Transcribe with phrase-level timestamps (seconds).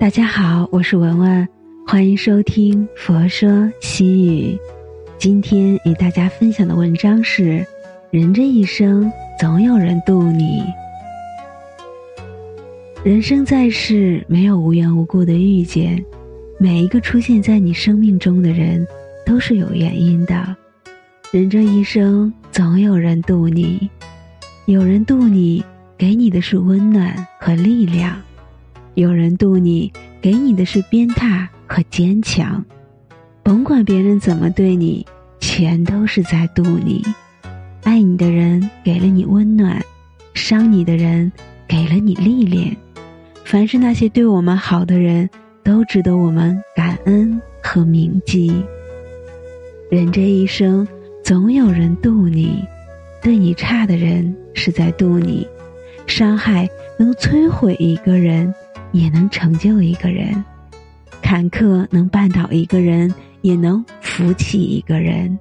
[0.00, 1.48] 大家好，我是文文，
[1.84, 4.56] 欢迎收听《佛说西语》。
[5.18, 7.66] 今天与大家分享的文章是：
[8.12, 9.10] 人这一生，
[9.40, 10.62] 总有人渡你。
[13.02, 16.00] 人生在世，没有无缘无故的遇见，
[16.60, 18.86] 每一个出现在你生命中的人，
[19.26, 20.56] 都是有原因的。
[21.32, 23.90] 人这一生，总有人渡你，
[24.66, 25.64] 有人渡你，
[25.96, 28.16] 给你的是温暖和力量。
[28.98, 32.64] 有人渡你，给你的是鞭挞和坚强。
[33.44, 35.06] 甭管别人怎么对你，
[35.38, 37.00] 全都是在渡你。
[37.84, 39.80] 爱你的人给了你温暖，
[40.34, 41.30] 伤你的人
[41.68, 42.76] 给了你历练。
[43.44, 45.30] 凡是那些对我们好的人，
[45.62, 48.64] 都值得我们感恩和铭记。
[49.92, 50.84] 人这一生，
[51.22, 52.64] 总有人渡你。
[53.22, 55.46] 对你差的人是在渡你。
[56.08, 56.68] 伤害
[56.98, 58.52] 能摧毁一个人。
[58.92, 60.44] 也能成就一个人，
[61.22, 65.38] 坎坷能绊倒一个人，也能扶起一个人。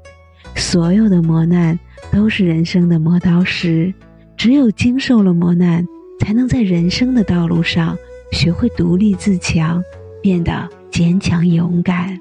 [0.56, 1.78] 所有的磨难
[2.12, 3.94] 都是人生的磨刀石，
[4.36, 5.86] 只有经受了磨难，
[6.20, 7.98] 才能在人生的道路上
[8.32, 9.84] 学会独立自强，
[10.22, 12.20] 变得坚强勇敢。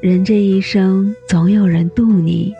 [0.00, 2.52] 人这一生，总有人渡你，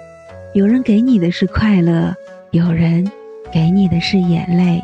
[0.55, 2.15] 有人给你的是快乐，
[2.53, 3.05] 有人
[3.53, 4.81] 给你的是眼泪。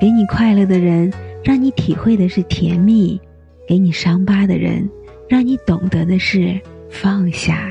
[0.00, 1.10] 给你快乐的人。
[1.44, 3.20] 让你体会的是甜蜜，
[3.68, 4.88] 给你伤疤的人，
[5.28, 6.58] 让你懂得的是
[6.90, 7.70] 放下。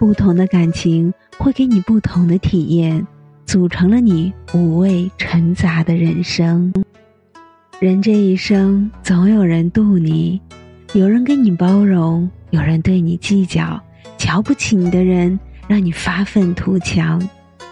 [0.00, 3.06] 不同的感情会给你不同的体验，
[3.44, 6.72] 组成了你五味陈杂的人生。
[7.78, 10.40] 人这一生，总有人渡你，
[10.94, 13.78] 有人给你包容，有人对你计较。
[14.16, 17.20] 瞧不起你的人，让你发愤图强；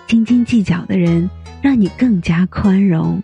[0.07, 1.29] 斤斤计较的人，
[1.63, 3.23] 让你更加宽容。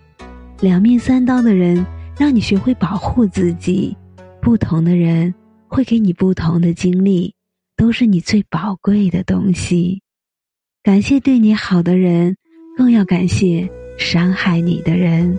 [0.61, 1.87] 两面三刀的人，
[2.19, 3.97] 让你学会保护自己；
[4.43, 5.35] 不同的人
[5.67, 7.35] 会给你不同的经历，
[7.79, 10.03] 都是你最宝贵的东西。
[10.83, 12.37] 感谢对你好的人，
[12.77, 15.35] 更要感谢伤害你的人，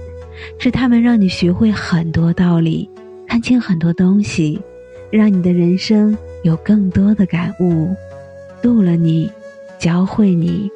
[0.58, 2.90] 是他们让你学会很多道理，
[3.28, 4.60] 看清很多东西，
[5.12, 7.96] 让你的人生有更多的感悟，
[8.60, 9.32] 渡了你，
[9.78, 10.68] 教会你，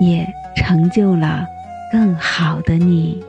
[0.00, 0.26] 也
[0.56, 1.44] 成就了
[1.92, 3.22] 更好的你。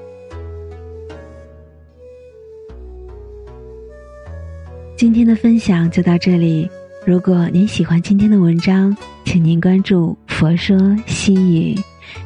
[5.01, 6.69] 今天的分享就到这里。
[7.07, 8.95] 如果您喜欢今天的文章，
[9.25, 11.75] 请您关注“佛说心语”，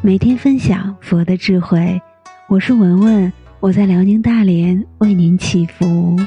[0.04, 1.98] 每天分享佛的智慧。
[2.50, 3.32] 我是文文，
[3.62, 6.18] 我在辽宁大连为您祈福。